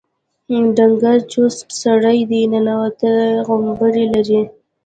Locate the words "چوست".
1.31-1.59